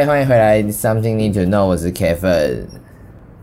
[0.00, 2.64] 嗨，欢迎回来，Something Need to Know，我是 Kevin，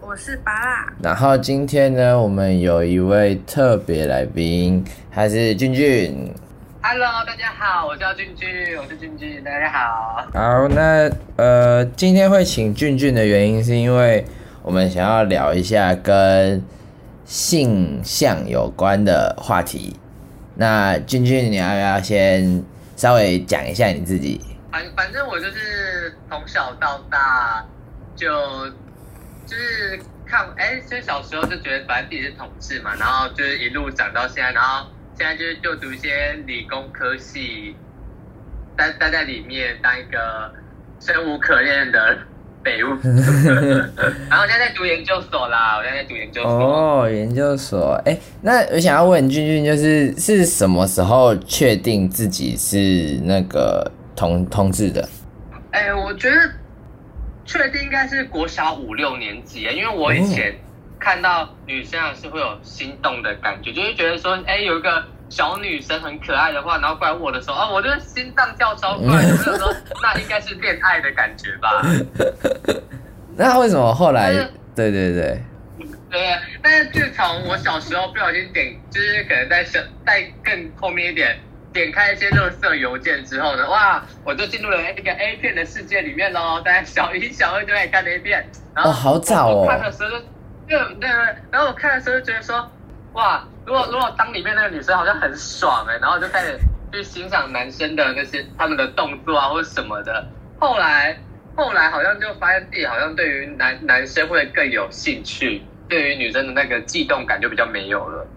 [0.02, 0.92] 我是巴拉。
[1.04, 6.34] 然后今天呢，我们有一位特别来宾，他是俊俊。
[6.82, 10.26] Hello，大家好，我叫俊俊，我是俊俊，大家好。
[10.34, 14.26] 好，那呃，今天会请俊俊的原因，是因为
[14.64, 16.60] 我们想要聊一下跟
[17.24, 19.96] 性向有关的话题。
[20.56, 22.64] 那俊俊，你要不要先
[22.96, 24.42] 稍微讲一下你自己？
[24.72, 27.66] 反反正我就是从小到大
[28.16, 28.30] 就
[29.46, 37.76] 就是看哎，所以小时候就觉得反正自己是同志嘛，然后就是一路长到现在，然后现在就是就读一些理工科系，
[38.76, 40.52] 待待在里面当一个
[41.00, 42.18] 生无可恋的
[42.66, 42.90] 废物，
[44.30, 46.52] 然后我现在在读研究所啦，我现在在读研究所。
[46.52, 53.90] 哦，研究所，哎，那我想要问俊俊，就是是什么时候确定自己是那个？
[54.18, 55.08] 同同志的，
[55.72, 56.52] 哎、欸，我觉得
[57.46, 60.56] 确定应该是国小五六年级，因为我以前
[61.00, 71.86] 看到女生还是会有心动的感觉，就是觉得说，哎、欸，有一个小女生很可爱的话，然后过来我的时候，啊，我就心脏跳超快，就是说， 那应该是恋爱的感觉吧。
[73.38, 74.34] 那为什么后来？
[74.76, 75.42] 对对对，
[76.10, 81.38] 对，但是自从我小时候不小心点，就是可能在小在更后面一点。
[81.78, 86.60] 点开一些垃圾邮件之后呢，哇，我就进入了一个 A 片的世界里面喽。
[86.66, 88.44] 大家小一、小二就在看 A 片，
[88.76, 89.68] 然后、哦、好早哦。
[89.68, 90.18] 看的时候就，
[90.68, 91.10] 对对对，
[91.52, 92.68] 然后我看的时候就觉得说，
[93.14, 96.58] 哇，如果如果当里面那个女生好像很爽哎，然后就开始
[96.92, 100.28] 去欣赏男生的那些他们的动作啊或者什么的。
[100.60, 101.16] 后来
[101.56, 108.28] 后来好像就发现自己好像对于男男生会更有兴趣，对于女生的那个悸动感就比较没有了。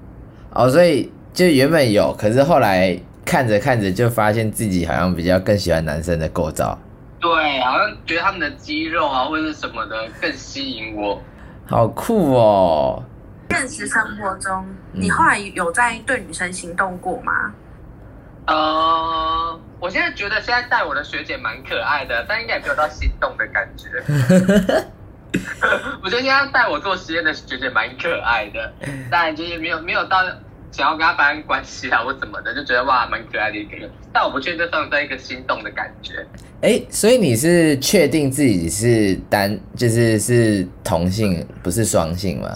[0.53, 3.01] 哦，所以就原本有，可是后来。
[3.31, 6.77] 看着看着就发现自己好像比较更喜欢男生的构造，
[7.21, 11.23] 对，好像觉得他们的肌肉啊或者是什么的更吸引我，
[11.65, 13.05] 好酷哦！
[13.51, 17.55] 现实生活中，你后来有在对女生心动过吗？
[18.49, 23.87] 呃，我现在觉得现在带我的学姐蛮可爱的，但应该也没有到心动的感觉。
[26.03, 28.73] 我觉得现在带我做实验的学姐蛮可爱的，
[29.09, 30.17] 但就是没有没有到。
[30.73, 33.91] 想要跟他发生关系啊，或怎么的，就觉得哇，蛮可爱的一个人。
[34.13, 36.25] 但我不确定这算是一个心动的感觉。
[36.63, 42.49] 哎、欸，所以你是确定自己是单，就是是同性，不是双性吗？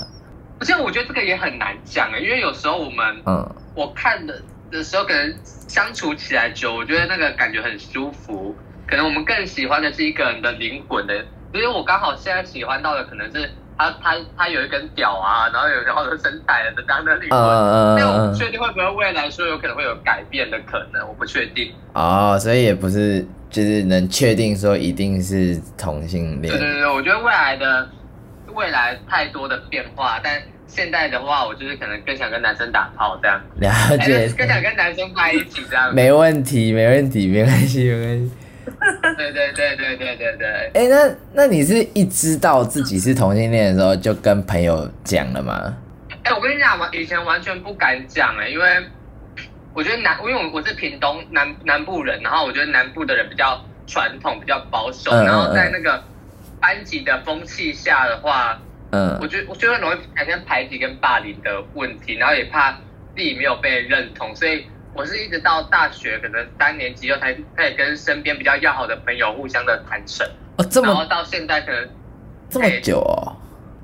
[0.61, 8.55] 而且我觉得这个也很难讲哎，因为有时候我们，嗯，我看的的时候，可能相处起来久，我觉得那个感觉很舒服。
[8.87, 11.17] 可能我们更喜欢的是一个人的灵魂的，
[11.53, 13.51] 因为我刚好现在喜欢到的可能是。
[13.77, 17.39] 他他他有一根屌啊，然后有然后的身材的当的灵魂，
[17.99, 21.73] 但我不确定会不会未来说有可能会有改变的可能，我不确定。
[21.93, 26.53] 哦，所以也不是就是能确定说一定是同性恋。
[26.53, 27.89] 对对对，我觉得未来的
[28.55, 33.41] 未来太多的变化，但现在的话，我就是可能更想跟男生打炮这样。
[33.61, 34.29] 了解。
[34.37, 35.95] 更想跟男生在一起这样。
[35.95, 38.33] 没问题，没问题，没关系，没关系。
[39.17, 40.49] 对对对对对对对。
[40.75, 45.77] 哎、欸，那那你是一知道自己是同性恋的时候就跟朋友讲了吗？
[46.23, 48.67] 哎、欸，我跟你讲，我以前完全不敢讲哎，因为
[49.75, 56.03] 我觉得南，因为我我是屏东南南部人，然后我觉得南部的人比较传统，比较保守，嗯、然后在那个
[56.61, 58.59] 班级的风气下的话，
[58.91, 62.73] 嗯，我觉得我觉得容易产生排挤跟霸凌的问题，然后也怕
[63.15, 64.67] 自己没有被认同，所以。
[64.95, 71.89] 我是一直到大学可能三年级后才开始跟身边比较要好的朋友互相的坦诚哦，这么然后到现在可能
[72.49, 73.37] 这么久哦，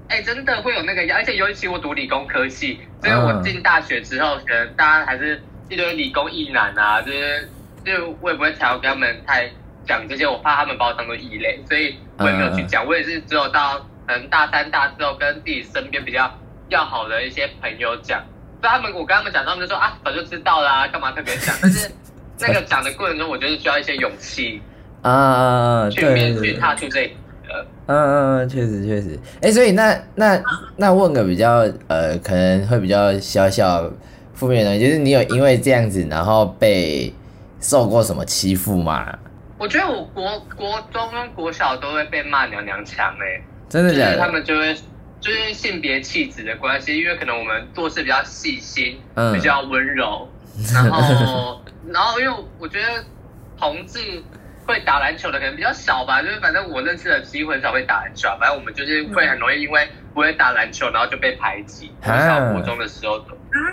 [0.08, 7.48] 哎、欸，真的会有那个，而且尤其我读理工科系，所以我进大学之后，可能大家还是一堆理工异男啊，就是
[7.84, 9.50] 就我也不会想要跟他们太
[9.84, 12.86] 讲这些，我怕他们把我当做异类，所以我也没有去讲。
[12.86, 16.32] 我也是只有到可能大三、大四后跟自己身边比较
[16.68, 18.22] 要好的一些朋友讲。
[18.68, 21.54] 他们，我跟他们讲，他们就说啊，早就知道啦，干嘛特别讲？
[21.62, 21.90] 但是
[22.40, 24.60] 那个讲的过程中，我觉得需要一些勇气
[25.02, 27.06] 啊，去面去踏出这。
[27.52, 29.18] 嗯嗯嗯，确实确实。
[29.36, 30.40] 哎、欸，所以那那
[30.76, 33.90] 那问个比较呃，可能会比较小小
[34.32, 37.12] 负面的东西，就是你有因为这样子，然后被
[37.60, 39.06] 受过什么欺负吗？
[39.58, 44.06] 我觉得我国国中跟国小都会被骂娘娘腔哎、欸，真的假的？
[44.06, 44.76] 就是、他们就会。
[45.20, 50.28] 就是性别气质的关系，因为可能我们做事比较细心，嗯、比较温柔，
[50.74, 51.62] 然后，
[51.92, 53.04] 然后因为我觉得
[53.58, 53.98] 同志
[54.66, 61.92] 会打篮球的可能比较少吧，就是反正我认识的几乎很少会打篮球，反正我们就是会很容易因为不会打篮球，然后就被排挤。
[62.02, 63.22] 我小国中的时候，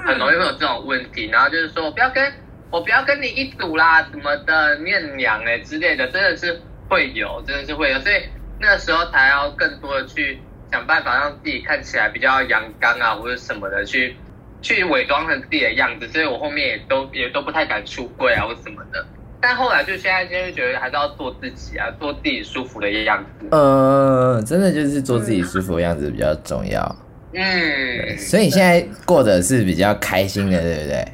[0.05, 2.33] 很容易会有这种问题，然后就是说我不要跟
[2.69, 8.15] 我不要跟你一组啦，什么的，念娘哎之类的，真的是会有，真的是会有，所以
[8.59, 10.41] 那个时候才要更多的去
[10.71, 14.15] 想办法让自己看起来比较阳刚啊，或者什么的，去
[14.61, 16.07] 去伪装成自己的样子。
[16.09, 19.05] 所以我后面也都也都不太敢出柜啊，或什么的。
[19.39, 23.47] 但后来就现在，就是觉得还是要做自己啊，做自己舒服的样子。
[23.51, 26.95] 呃，真的就是做自己舒服的样子比较重要。
[27.33, 31.07] 嗯，所以你现在过得是比较开心的，对不对？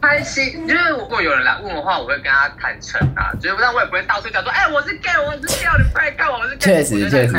[0.00, 6.58] 开心，因为如果有人来问我的话，我会跟他坦诚啊，就是但我也不会到处讲说，哎、欸，我是 gay，我是 gay，你快来看我，我是 gay。
[6.60, 7.32] 确实，确实，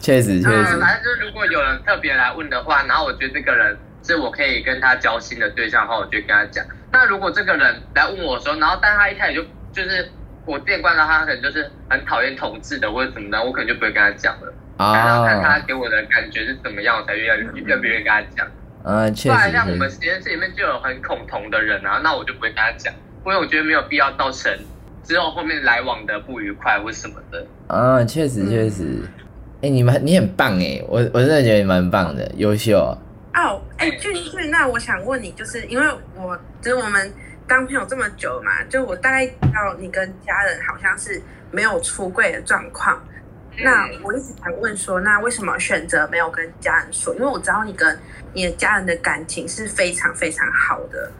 [0.00, 0.78] 确实，确实。
[0.78, 6.64] 反正就是如果有人特别来问的话，然后我觉得这个人是我可以跟他交心的对象的话，我就跟他讲。
[6.92, 9.42] 那如果这个人来问我的时候，然后但他一开始就
[9.72, 10.10] 就是
[10.44, 14.52] 我见惯了他，可能就是很讨厌同志的或者怎么的，我可能就不会跟他讲了。
[14.76, 14.94] 啊。
[14.94, 18.46] 然后看他给我的感觉是怎么样，我才越来越越不愿意跟他讲。
[18.88, 19.28] 嗯，确实。
[19.28, 22.90] 不然像我们实验室里面就有很恐同的人啊，那我就不会跟他讲，
[23.26, 24.50] 因为我觉得没有必要造成
[25.04, 27.46] 之后后面来往的不愉快或什么的。
[27.66, 29.02] 啊，确实确实。
[29.56, 32.78] 哎、欸，你们你很棒哎，我我真的觉得你蛮棒的，优秀。
[33.34, 35.86] 哦，哎，俊俊，那我想问你，就是因为
[36.16, 37.12] 我就是我们
[37.46, 41.20] 当朋友这么久嘛，就我大概知道你跟家人好像是
[41.50, 42.98] 没有出柜的状况。
[43.62, 47.14] 那我一直想问说，那为什么选择没有跟家人说？
[47.14, 47.98] 因为我知道你跟
[48.32, 51.10] 你的家人的感情是非常非常好的。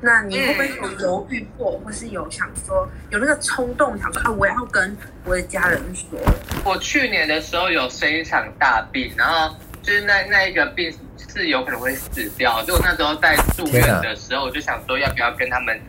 [0.00, 6.18] 那你会不会有犹豫过，或是有想说有那个冲动想说啊，我要跟我的家人说？
[6.64, 10.92] 我去年的时候有生一场大病，然后就是那那一个病
[11.28, 15.80] 是有可能会死掉，就我那时候在住院的时候，我就想说要不要跟他们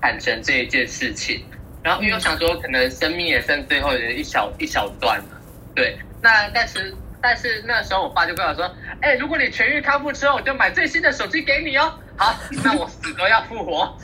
[0.00, 1.44] 坦诚这一件事情。
[1.82, 5.20] 然后因为我想说，可能生命也剩最后的一小一小段。
[5.74, 11.92] 对，那但是但是那时候我爸就跟我说，哎、如果你痊愈康复之后，我就买最新的手机给你哦。
[12.16, 12.32] 好，
[12.62, 13.98] 那我死都要复活。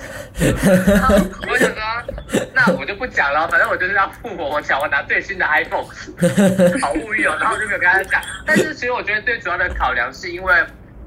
[1.48, 4.48] 我想说，那我就不讲了，反正我就是要复活。
[4.48, 5.84] 我想我拿最新的 iPhone，
[6.82, 7.36] 好无语哦。
[7.38, 8.20] 然后就没有跟他讲。
[8.44, 10.52] 但是其实我觉得最主要的考量是因为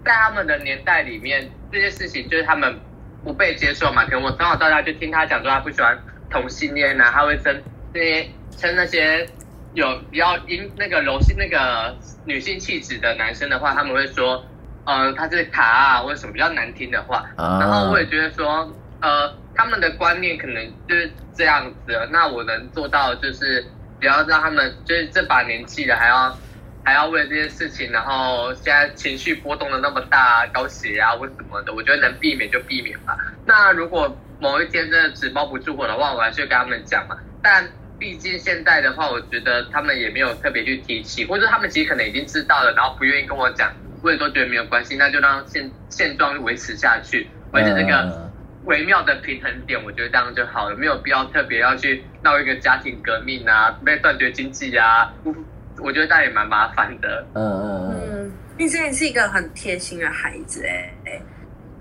[0.05, 2.79] 在他们的年代里面，这些事情就是他们
[3.21, 4.05] 不被接受嘛。
[4.05, 5.97] 可能我从小到大就听他讲说他不喜欢
[6.29, 7.61] 同性恋啊，他会争
[7.93, 9.27] 那些称那些。
[9.73, 14.43] 有比较阴那个柔性那个女性气质的男生的话，他们会说，
[14.85, 17.23] 呃，他是卡啊，或者什么比较难听的话。
[17.35, 18.71] 啊、然后我也觉得说，
[19.01, 22.07] 呃，他们的观念可能就是这样子。
[22.11, 23.65] 那我能做到就是
[23.99, 26.37] 不要让他们就是这把年纪了还要
[26.83, 33.17] 还要为这件事情，然后现在情绪波动的那么大，高血压或什么的，我觉得能避免就避免吧。
[33.45, 37.15] 那如果某一天真的纸包不住火的话，我还是会跟他们讲嘛。
[37.41, 37.67] 但
[37.99, 48.31] 毕竟现在的话，我觉得他们也没有特别去提起，或者他们其实可能已经知道了，然后不愿意跟我讲，我也都觉得没有关系，那就让现现状维持下去，维持这个
[48.65, 55.13] 微妙的平衡点，我觉得这样就好了，没有必要特别要去闹一个家庭革命啊，被断绝经济啊，
[55.81, 57.25] 我觉得那也蛮麻烦的。
[57.35, 61.21] 嗯嗯嗯，毕竟是一个很贴心的孩子哎哎，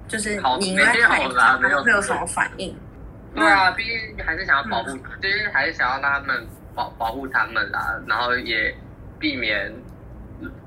[0.07, 2.77] 就是你应该好啦，没有没有什么反应。
[3.35, 8.75] 对啊，毕竟还是想要保护，就是还是想要让他们保保护他们啦，然后也
[9.19, 9.73] 避免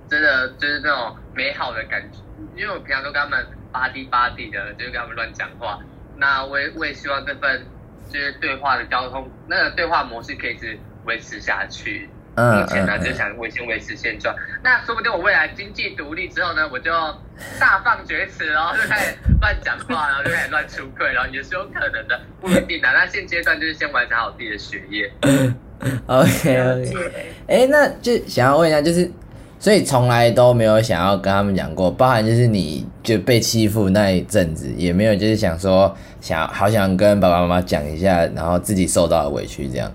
[0.10, 2.20] 真的就是那种美好的感觉，
[2.56, 5.80] 因为我平常都跟他们吧唧吧唧的，就是跟他们乱讲话。
[6.18, 7.66] 那我也我也希望这份
[8.10, 12.10] 就是对话的交通，那个对话模式可以一直维持下去。
[12.36, 14.36] 目前呢，就想维先维持现状。
[14.64, 16.92] 那说不定我未来经济独立之后呢，我就
[17.60, 22.88] 大放厥词，然后就开始乱讲话，然后就开始乱出柜，然后也是有可能的，不一定的。
[22.92, 25.12] 那现阶段就是先完成好自己的学业。
[26.08, 26.94] OK OK。
[27.48, 29.10] 哎、欸，那就想要问一下，就是
[29.60, 39.92] 所以从来都没有想要跟他们讲过，包含就是你就被欺负那一阵子，也没有就是想说想好想跟爸爸妈妈讲一下，然后自己受到的委屈这样。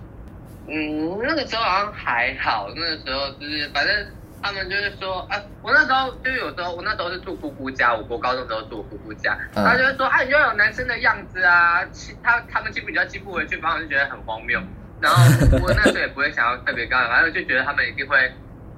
[0.73, 3.93] 嗯，那个时候好像还好，那个时候就是反正
[4.41, 11.83] 他们就是说，啊，我那时候就有时候我那时候是住姑姑家，我国高中时候住我姑姑家，嗯、他就会说，啊，你就有男生的样子啊，
[12.23, 14.61] 他他们欺负比较欺负回去，反正我就觉得很荒谬。
[15.01, 15.21] 然后
[15.61, 18.31] 我那时候也不会想要特别高，反正就觉得他们一定会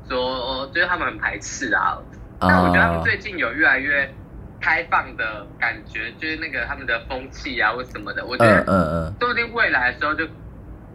[0.09, 1.97] 说，就是他们很排斥啊。
[2.39, 4.12] 但我觉得他们最近有越来越
[4.59, 10.25] 开放的感觉，就是那个他们的风气啊或什么的，我觉得，嗯嗯，说不定未来的时候就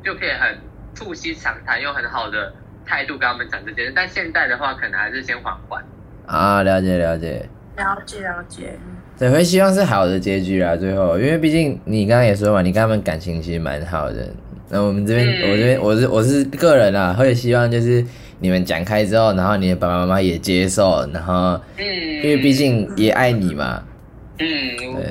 [0.02, 0.58] 就可以很。
[0.98, 2.52] 促膝长谈，用很好的
[2.84, 5.80] 态度跟他们讲这件事，但现在的话，可能还是先缓缓。
[6.26, 8.76] 啊，了解了解，了解了解。
[9.16, 14.28] 对，会希望是好的结局啊，最后，因为毕竟你刚刚也说嘛，你跟他们感情其实蛮好的。
[14.68, 18.04] 那我们这边，嗯、我这边，我是我是个人啊，会希望就是
[18.40, 23.82] 你们讲开之后，然后你的爸爸妈妈也接受，然后，嗯，因为毕竟也爱你嘛。
[24.40, 24.46] 嗯，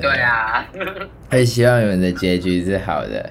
[0.02, 0.64] 对啊。
[1.30, 3.30] 会希望你们的结局是好的。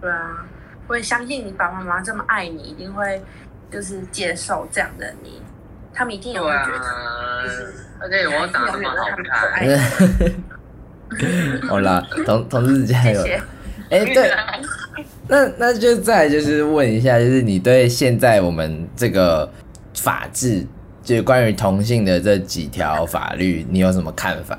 [0.00, 0.46] 对啊。
[0.90, 3.22] 我也相信你爸爸妈妈这么爱你，一定会
[3.70, 5.40] 就是接受这样的你，
[5.94, 8.96] 他们一定也会觉得，啊、就是而且我长得这么好
[9.54, 9.68] 看，
[11.70, 13.22] 好啦，同同志加油！
[13.88, 14.34] 哎、欸，对，
[15.28, 19.48] 那那就再就是问一下，就是你对现在我们这个
[19.94, 20.66] 法制，
[21.04, 24.58] 就是关于同性的这几条法律，你有什么看法？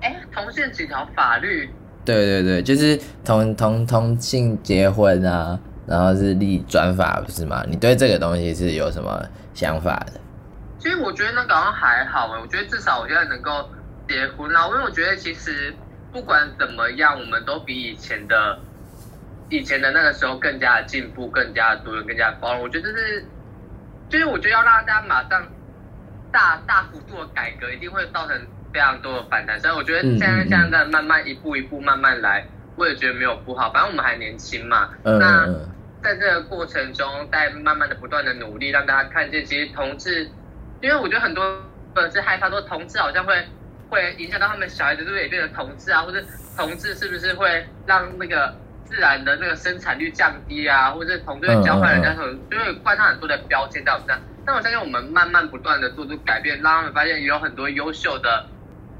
[0.00, 1.68] 哎、欸，同性几条法律？
[2.06, 7.64] 对对对，就是同同同性结婚啊，然后是立专法，不是吗？
[7.68, 9.20] 你对这个东西是有什么
[9.52, 10.20] 想法的？
[10.78, 13.68] 其实我觉得那个好像还好哎，我觉得至少我现在能够
[14.08, 15.74] 结婚了，因为我觉得其实
[16.12, 18.56] 不管怎么样，我们都比以前的
[19.50, 22.62] 以前的那个时候更加的进步，更加的多元，更加的包容。
[22.62, 23.24] 我觉得这是，
[24.08, 25.44] 就是我觉得要让大家马上
[26.30, 28.40] 大大幅度的改革，一定会造成。
[28.76, 33.72] 非常多的反弹，所以我觉得现在现在慢慢一步一步慢慢来，我也觉得没有不好。
[33.72, 35.48] 反正我们还年轻嘛，嗯、那
[36.02, 40.28] 在这个过程中，在慢慢的不断的努力，让大家看见，其实同志，
[40.82, 41.42] 因为我觉得很多
[41.94, 43.48] 人是害怕说同志好像会
[43.88, 46.02] 会影响到他们小孩子，是不是也变成同志啊？
[46.02, 46.22] 或者
[46.54, 48.54] 同志是不是会让那个
[48.84, 50.90] 自然的那个生产率降低啊？
[50.90, 54.18] 或者同志交换人家，就会冠上很多的标签在我们上。
[54.44, 58.46] 但我相信我们慢慢不断的做出改变，让他们发现也有很多优秀的。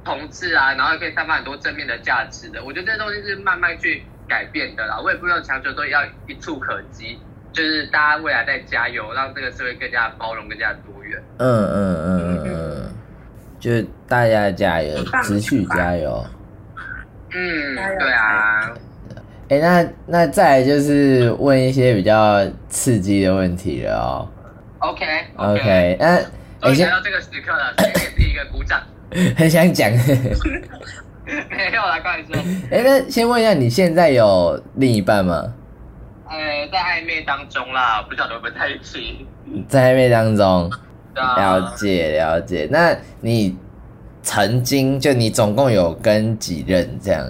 [0.06, 2.62] 同志啊，然后也可以散发很多正面的价值的。
[2.62, 5.00] 我觉得这些东西是慢慢去改变的啦。
[5.02, 7.18] 我也不用强求说要一触可及，
[7.52, 11.20] 就是大家未来再加油，让这个社会更加包容、更加多元。
[11.38, 12.94] 嗯嗯嗯嗯嗯，
[13.58, 16.24] 就是大家加油，持续加油。
[17.34, 18.72] 嗯，对啊。
[19.48, 24.28] 哎，那那再来就是问一些比较刺激的问题了哦。
[24.78, 26.20] OK OK，那
[26.60, 28.80] 终于来到这个时刻了，先给自己一个鼓掌。
[29.36, 32.34] 很想讲，没有啦开玩笑。
[32.70, 35.54] 哎，那先问一下，你现在有另一半吗？
[36.28, 36.36] 呃，
[36.72, 39.26] 在暧昧当中啦，不晓得会不会在一起。
[39.68, 40.70] 在暧昧当中，
[41.14, 42.68] 啊、了解了解。
[42.70, 43.56] 那你
[44.22, 47.24] 曾经就你总共有跟几任这样？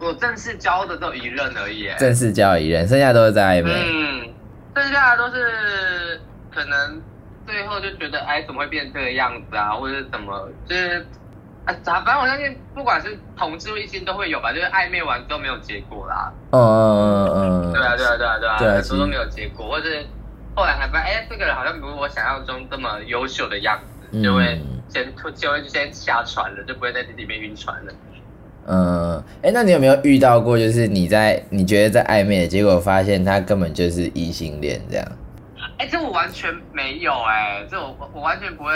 [0.00, 1.88] 我正式交的只有一任而已。
[1.98, 3.70] 正式交一任，剩下都是在暧昧。
[3.72, 4.28] 嗯，
[4.74, 6.20] 剩下的都是
[6.52, 7.00] 可能。
[7.48, 9.72] 最后就觉得，哎，怎么会变成这个样子啊？
[9.72, 11.06] 或者是怎么，就是，
[11.64, 16.30] 啊，反正我相信，不管是同志或异性都会有吧，就是暧昧完之后没有结果啦。
[16.50, 20.04] 嗯嗯嗯对啊，对啊，对啊，对啊，对啊，很多都没有结果，或是
[20.54, 23.80] 后来才发现，哎，这个人好像不是我想象中这么优秀的样
[24.12, 27.92] 子，就会先就会先下船了，就不会在这里面晕船了。
[28.70, 35.06] 嗯，哎，那你有没有遇到过，就是你在你觉得在暧昧的结果，发现他根本就是异性恋这样？
[35.78, 38.72] 哎，这我完全没有哎，这我我完全不会，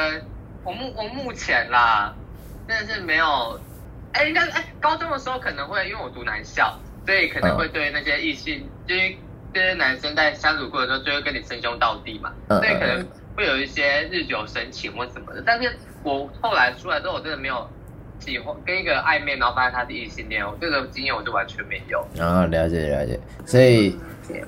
[0.62, 2.14] 我目我目前啦，
[2.68, 3.60] 真的是没有，
[4.12, 9.14] 哎，应该哎，高中的时候可能会，因为我读男校，所以可能会对那些异性，就、嗯、是
[9.52, 13.04] 这些男生在相处过程中就会跟你称兄道弟嘛，嗯、所以可能
[13.36, 15.42] 会有一些日久生情或什么的。
[15.44, 17.68] 但是我后来出来之后，我真的没有
[18.20, 22.06] 喜欢跟一个暧昧，然后发现他是异性恋，我这个经验我就完全没有。
[22.14, 23.98] 然后、哦、了解了解，所以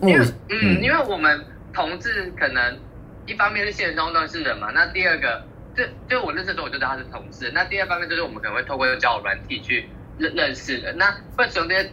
[0.03, 1.45] 因为嗯，因为我们。
[1.75, 2.79] 同志可能
[3.27, 9.89] 一方面是现实中认识人嘛，那第二个就就我认识的时候我就知道他是同志，那第二方面就是我们可能会透过交友软体去
[10.19, 11.91] 认认识的，那会使用这些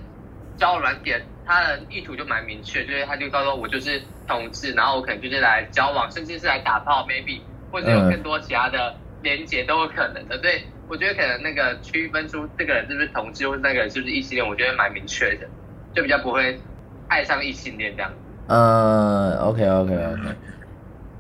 [0.57, 1.13] 交友软体，
[1.45, 15.47] 他的意图就蛮明确，就是他就告诉我我就是同志，然后我可能就是来交往，甚至是来打炮， maybe 或者有更多其他的连接都有可能的，所以我觉得可能那个区分出这个人是不是同志，或者那个人是不是异性恋，我觉得蛮明确的，
[15.95, 16.59] 就比较不会
[17.07, 18.11] 爱上异性恋这样。
[18.53, 20.21] 嗯，OK OK OK，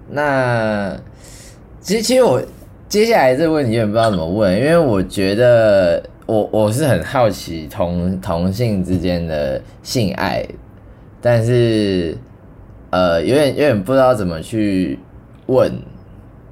[0.09, 0.93] 那
[1.79, 2.41] 其实其实我
[2.89, 10.45] 接下来这个问题有点不知道怎么问，因为我觉得我我是很好奇同同性之间的性爱，
[11.21, 12.17] 但是
[12.89, 14.99] 呃有点有点不知道怎么去
[15.45, 15.71] 问。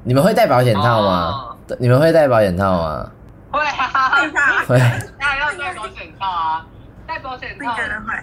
[0.05, 1.27] 你们会戴保险套吗？
[1.29, 3.11] 哦、你们会戴保险套吗？
[3.51, 4.77] 会啊，会，
[5.19, 6.65] 那要戴保险套啊，
[7.05, 7.75] 戴保险套，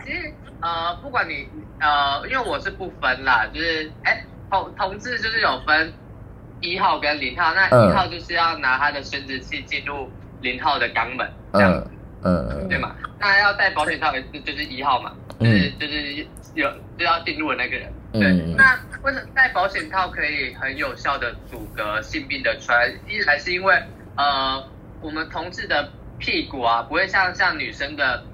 [0.06, 0.32] 其实。
[0.58, 1.46] 呃，不管你
[1.80, 5.92] 呃，因为我是不分啦，就是哎，同同志就是有分
[6.60, 11.90] 一号跟零号，那一号就是要拿他的生殖器进入零号的肛门这样子，
[12.24, 12.94] 嗯嗯，对嘛？
[13.18, 18.54] 那要戴保险套也是就是一号嘛，就是就是有就要进入的那个人，对。
[18.56, 22.98] 那为什么戴保险套可以很有效的阻隔性病的传染？
[23.06, 23.74] 一来是因为
[24.16, 24.64] 呃，
[25.00, 28.24] 我们同志的屁股啊，不会像像女生的。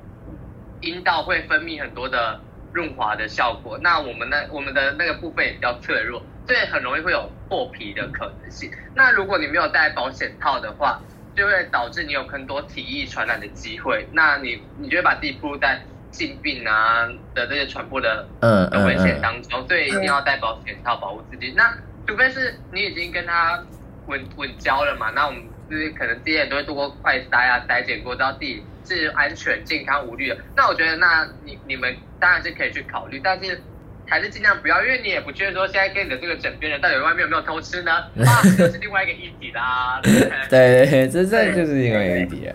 [0.85, 2.41] 阴道会分泌很多的
[2.73, 8.71] 润滑的效果，那我们的我们的那个部分也比较脆弱，所以很容易会有破皮的可能性。
[8.95, 11.01] 那如果你没有戴保险套的话，
[11.37, 14.07] 就会导致你有很多体液传染的机会。
[14.13, 21.53] 那你你就会把自己暴露在性病啊的这些传播的嗯的危险当中，所以一定要戴保险套保护自己。
[21.57, 21.75] 那
[22.07, 23.65] 除非是你已经跟他
[24.07, 30.37] 稳稳交了嘛，那我们就是可能这些人都会做过快筛啊、筛检过，知道自己是安全、健康、无虑的。
[30.55, 33.61] 那我觉得，那你你们当然是可以去考虑，但是
[34.07, 37.93] 还是尽量不要，因为你也不确定说现在跟你的这个枕边人到底外面有没有偷吃呢？
[38.25, 39.99] 啊，这是另外一个议题啦。
[40.05, 40.13] 对
[40.49, 42.55] 对对，这这就是另外一个议题了。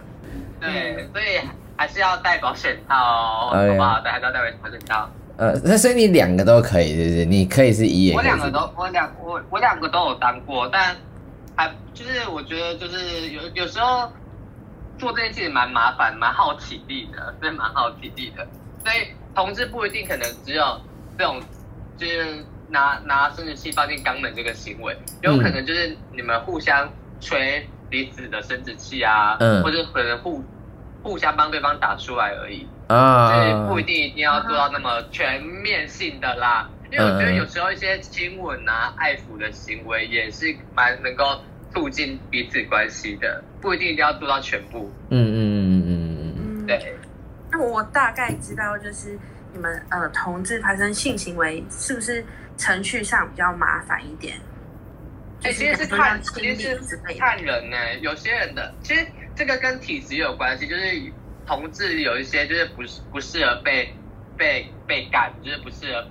[0.62, 1.42] 对，所以
[1.76, 4.00] 还是要戴保险套，好不好？
[4.00, 5.10] 对，还是要戴保险套。
[5.36, 7.26] 呃，那所以你两个都可以，是不是？
[7.26, 10.96] 你可以是一也，我两个都，我两我我两个都有当过，但
[11.56, 14.12] 还就是我觉得就是有有时候
[14.98, 18.48] 做这件事情蛮麻烦，蛮耗体力的，所以蛮耗体力的。
[18.84, 20.82] 所以同志不一定可能只有
[21.16, 21.40] 这种，
[21.96, 26.92] 就是拿拿生殖器放进肛门这个行为，有可能就是你们互相
[27.22, 30.44] 吹彼此的生殖器啊，嗯，或者可能互
[31.04, 32.68] 互相帮对方打出来而已。
[32.88, 41.40] 啊，所以不一定一定要做到那么全面性的啦，因为我觉得有时候一些亲吻啊、爱抚的行为也是蛮能够
[41.76, 44.92] 促进彼此关系的，不一定一定要做到全部。
[45.12, 46.96] 嗯嗯嗯嗯嗯嗯，对。
[47.52, 49.18] 那我大概知道，就是
[49.54, 52.24] 你们呃同志发生性行为是不是
[52.58, 54.38] 程序上比较麻烦一点？
[55.44, 58.00] 哎、欸，其实是看，其实是看人呢、欸。
[58.02, 61.12] 有些人的其实这个跟体质有关系，就是。
[61.48, 63.94] 同志有一些就是不是不适合被
[64.36, 66.06] 被被干，就是不适合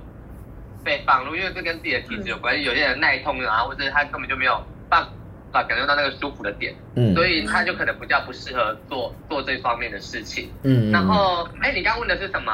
[0.82, 2.62] 被放入，因为这跟自己的体质有关系。
[2.62, 5.06] 有些人耐痛啊，或者他根本就没有办
[5.56, 10.90] 法感受到那个舒服的点，嗯，所以他就可能比较不适合做做这方面的事情，嗯。
[10.90, 12.52] 然后，哎，你刚刚问的是什么？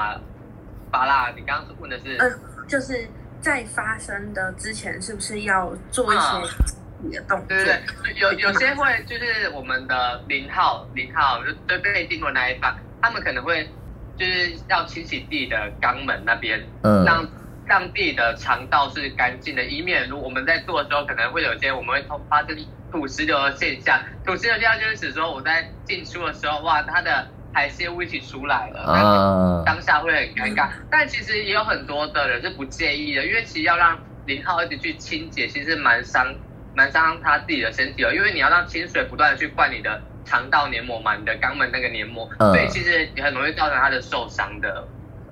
[0.91, 2.31] 巴拉，你刚刚是问的是，呃，
[2.69, 3.09] 就是
[3.41, 6.25] 在发生的之前是不是要做一些？
[6.25, 13.69] 嗯对对对，有有些会就是我们的零号零号就对被定过那一方，他们可能会
[14.17, 17.27] 就是要清洗自己的肛门那边，嗯，让
[17.67, 22.57] 让自己的肠道是干净的，以免如我们在做的时候可能会有些我们会发生
[22.91, 24.01] 吐石流的现象。
[24.25, 30.69] 吐石流现象就是指说我在进出的时候，哇，它的排泄物一起出来了，啊，当下会很尴尬。
[30.91, 36.35] 但其实也有很多的人是不介意的，因为其实要让零号一直去清洁，其实蛮伤。
[36.75, 44.89] 蛮伤他自己的身体的，因为你要让清水不断的去灌你的肠道黏膜嘛，你的肛门那个黏膜，嗯、所以其实也很容易造成他的受伤的。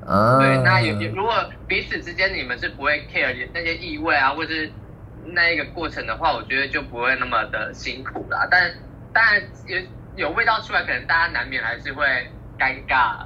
[0.07, 1.33] 啊、对，那有如果
[1.69, 4.71] 彼此之间你们是不会 care 那些异味啊，或者是
[5.25, 8.47] 那一个过程的话，我觉得就不会那么的辛苦啦。
[8.51, 8.71] 但
[9.13, 9.79] 当然有
[10.17, 12.05] 有味道出来，可能大家难免还是会
[12.59, 13.17] 尴尬。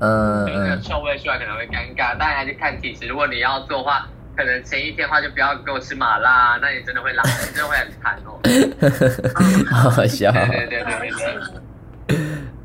[0.00, 3.06] 嗯，有那个臭味出来可能会尴尬，当然还是看体质。
[3.06, 4.08] 如果你要做的话。
[4.36, 8.34] 可能前一天的话就不要给我吃麻辣，那你真的会拉，真的会很惨哦。
[9.70, 10.32] 好好笑。
[10.32, 11.63] 对对对对对。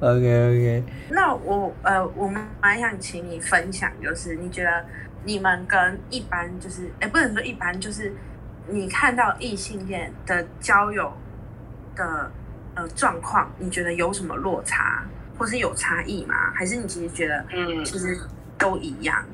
[0.01, 0.83] OK OK。
[1.09, 4.85] 那我呃，我们蛮想请你分享，就是你觉得
[5.23, 8.13] 你们跟一般就是，哎、欸，不能说一般，就是
[8.67, 11.11] 你看到异性恋的交友
[11.95, 12.31] 的
[12.75, 15.03] 呃状况，你觉得有什么落差，
[15.37, 16.51] 或是有差异吗？
[16.55, 18.17] 还是你其实觉得嗯，其实
[18.57, 19.25] 都一样？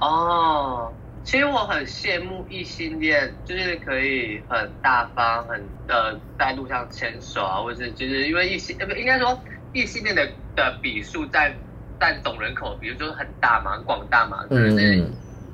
[0.00, 0.92] 嗯、哦。
[1.24, 5.58] 其实我很羡慕异性恋，就是可以很大方、很
[5.88, 9.40] 呃在路上牵手啊，或者是就是因为异性呃不应该说
[9.74, 11.54] 异性恋的的比数在
[12.00, 15.04] 占总人口，比如说很大嘛、很广大嘛，就是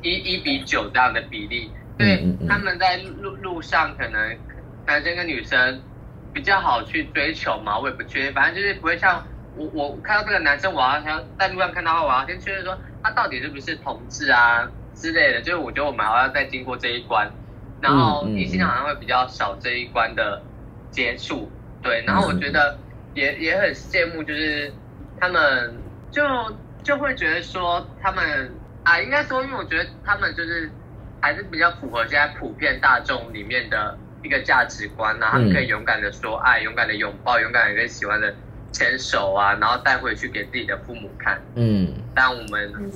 [0.02, 1.68] 一一比九这样的比例。
[1.98, 4.38] 对，他们在路路上可能
[4.86, 5.82] 男生跟女生
[6.32, 14.70] 比较好去追求嘛，我也不确定，反正就是不会像我我看到这个男生，我要想在路上看到的话，我要先确认说他到底是不是同志啊。
[14.92, 17.26] 之类的，就是我觉得我们还要再经过这一关，
[17.80, 20.42] 然后异性好像会比较少这一关的
[20.90, 22.76] 接触，对，然后我觉得
[23.14, 24.72] 也也很羡慕，就是
[25.18, 25.74] 他们
[26.10, 26.22] 就
[26.82, 28.50] 就会觉得说他们
[28.84, 30.70] 啊，应该说，因为我觉得他们就是
[31.20, 38.34] 还是比较符合现在普遍大众里面的一个价值观啊，他们可以勇敢的说爱，勇敢的拥抱，勇敢的跟喜欢的
[38.72, 42.90] 牵手啊，然后带回去给自己的父母看，嗯，但我们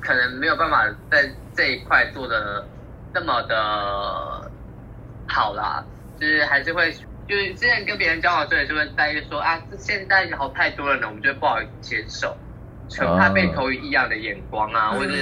[0.00, 1.30] 可能没有办法在。
[1.54, 2.66] 这一块做的
[3.12, 4.50] 那么的
[5.28, 5.84] 好啦，
[6.18, 6.90] 就是还是会，
[7.28, 12.36] 就是之前跟别人交往，所以就会在意说啊，现在好太多了呢，我们就不好接受，
[12.90, 15.12] 很怕被投以异样的眼光啊，或者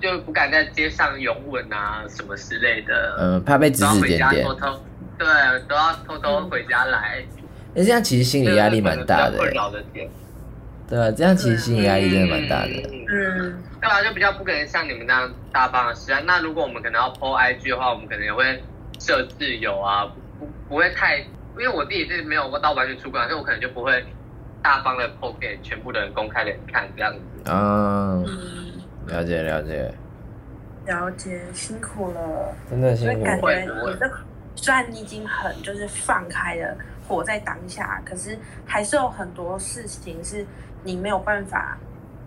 [0.00, 4.84] 就不敢在街上拥吻啊什么之类的，嗯，怕被指指点点，偷偷
[5.18, 5.26] 对，
[5.68, 7.22] 都要偷偷回家来。
[7.74, 9.38] 那这样其实心理压力蛮大的。
[10.88, 12.72] 对啊，这样其实心理压力真的蛮大的。
[13.10, 16.20] 嗯，对啊，就比较不可能像你们那样大方的事啊。
[16.24, 18.62] 那如果我们可能要 po IG 的话，我们可能也会
[18.98, 24.04] 设自由啊，不不会太，因为我自己是没有到完全出柜，所以我可能就不会
[24.62, 27.20] 大方的 po 给全部的人公开的看这样子。
[27.50, 28.24] 嗯，
[29.06, 29.92] 了解了解
[30.86, 33.24] 了解，辛苦了，真的辛苦。
[33.24, 34.10] 感觉你这
[34.56, 40.44] 虽然你已经很就是放开了，活在当下，可是还是有很多事情是
[40.82, 41.78] 你没有办法，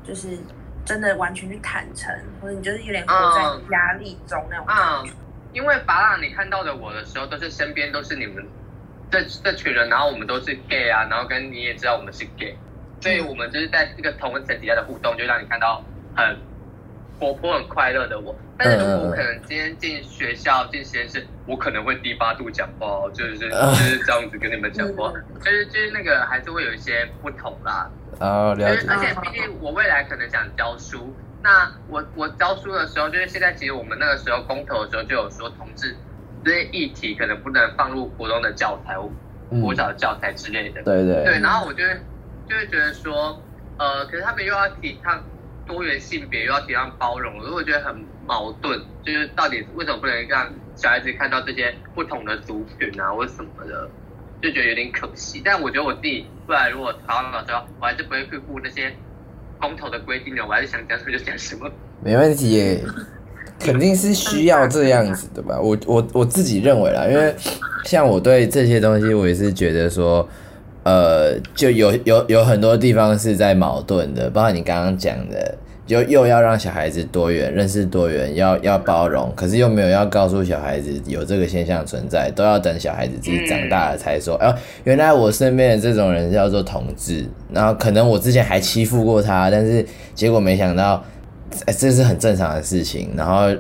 [0.03, 0.37] 就是
[0.85, 5.11] 真的完全去坦诚，或者你就是有点活在压力中那种感觉。
[5.11, 5.15] 嗯，
[5.53, 8.45] 因为芭乐，你看到的我的时候，都是身边都是你们。
[9.11, 12.55] 这这群人，然后我们都是 gay 啊，然后跟你也知道我们是 gay，
[13.01, 15.83] 所以我们就是在这个同温层底下的互动，就让你看到
[16.15, 16.37] 很
[17.19, 18.33] 活泼、很快乐的我。
[18.57, 25.11] 但是如果我可能今天进学校、进实验室，我可能会低八度讲话，就是 就是这样子跟你们讲话，
[25.43, 27.91] 就是就是那个还是会有一些不同啦。
[28.21, 28.87] 哦，了解。
[28.87, 35.95] 而且毕竟我未来可能想教书，那我我教书的时候，就是现在其实我们那个时候公投的时候就有说同志。
[36.43, 38.95] 这些议题可能不能放入国中的教材、
[39.61, 40.81] 国小的教材之类的。
[40.81, 41.23] 对对。
[41.23, 41.95] 对，然后我就会
[42.49, 43.39] 就会觉得说，
[43.77, 45.23] 呃，可是他们又要提倡
[45.67, 48.81] 多元性别，又要提倡包容，我觉得很矛盾。
[49.03, 53.87] 就是到底为什么不能让小孩子看到这些不同的族群啊，或什么的，
[54.41, 55.43] 就觉得有点可惜。
[55.45, 58.95] 但我觉得我自己未来如果考上的时候，我还是不会去顾那些
[59.61, 61.69] 公投的规定的，我还是想讲什么就讲什么。
[62.03, 62.83] 没问题耶。
[63.63, 67.31] 肯定是需要这样子的吧，我我我自己认为啦，因为
[67.85, 70.27] 像我对这些东西，我也是觉得说，
[70.81, 75.55] 呃，就有有有很多地方是在矛盾的，包括你刚刚讲的，
[75.91, 91.03] 就又要让小孩子多元认识多元，要要包容，可是又没有要告诉小孩子有这个现象存在，都要等小孩子自己长大了才说，哎、呃，原来我身边的这种人叫做同志，然后可能我之前还欺负过他，但是结果没想到。
[91.65, 93.53] 哎，这是很正常的事情，然后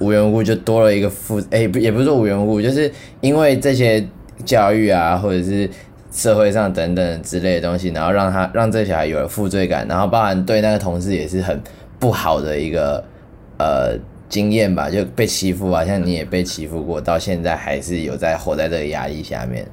[0.00, 2.92] 无缘无故就多了一个负，哎，不也不是说无缘无故，就是
[3.22, 4.06] 因为这些
[4.44, 5.66] 教育啊，或者是
[6.16, 11.62] 社会上等等之类的东西，然后让他让这小孩有了负罪感，然后包含对那个同事也是很
[12.00, 13.04] 不好的一个
[13.58, 13.96] 呃
[14.28, 19.64] 经验吧，就被欺负啊，像你也被欺负过，到现在还是有在活在这个压力下面。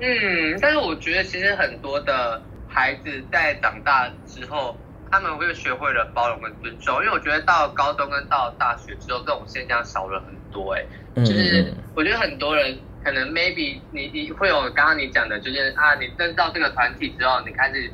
[0.00, 4.76] 嗯，但是我觉得其实很多的孩子在长大之后。
[5.10, 10.74] 他们会学会了包容跟尊重，因为我觉得到了高中跟到了大学之后，这种现象少了很多。
[10.74, 10.84] 哎，
[11.24, 17.90] 就是我觉得很多人可能 maybe 你你会有刚刚你讲的，就是啊，你登到这个团体之后，你开始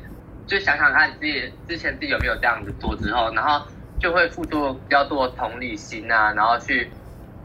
[0.47, 3.65] 就想想看自己之前自己有没有这样子做之后，然后
[3.99, 6.89] 就会付出比较多同理心啊，然后去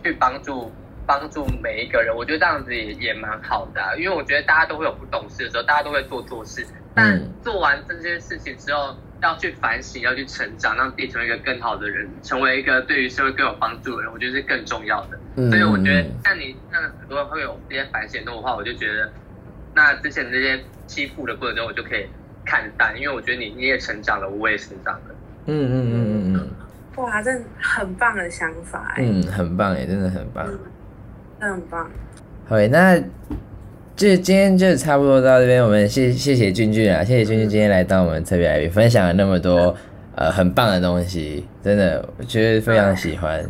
[0.03, 0.73] 去帮助
[1.07, 2.15] 帮助每一个人。
[2.15, 8.97] 我觉得这样子也也蛮好的啊，因为我觉得大家都会有不懂事的时候，大家都会做错事，但做完这些事情之后。
[9.23, 15.19] 要去反省，要去成长，让自己成为一个更好的人，成为一个对于社会更有帮助的人，我觉得是更重要的。
[15.37, 19.13] 嗯、所以我觉得像你那很多人会有这些反省的话，我就觉得
[19.75, 22.07] 那之前这些欺负的过程中，我就可以
[22.45, 25.15] 看淡，因为我觉得你你也成长了，我也成长了。
[25.47, 26.51] 嗯嗯嗯嗯嗯。
[26.97, 29.03] 哇，真的很棒的想法哎。
[29.05, 30.47] 嗯，很棒哎，真的很棒。
[30.47, 30.59] 嗯，
[31.41, 31.91] 真的很棒。
[32.49, 33.03] 好，那。
[33.97, 39.77] 就今天就差不多到这边，我们谢谢谢俊俊啊，谢谢俊俊今天来当我们特别来宾，分享了那么多
[40.15, 43.45] 呃很棒的东西，真的我觉得非常喜欢。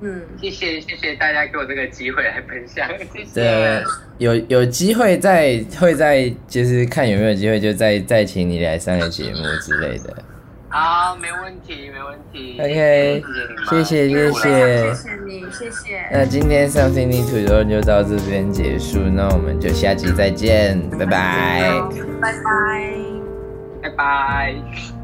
[0.00, 3.34] 嗯，谢谢谢谢大家给我这个机会来分享，谢谢。
[3.34, 3.82] 对，
[4.18, 10.14] 有有机会再会再就是看有没有机会就再再请你来上个节目之类的。
[10.76, 12.58] 好，没问题，没问题。
[12.60, 13.22] OK，
[13.70, 16.06] 谢谢，谢谢，谢谢你，谢谢。
[16.12, 21.72] 那今天 Something to 就到这边结束，那我们就下集再见，拜拜，
[22.20, 22.92] 拜拜，
[23.82, 24.95] 拜拜。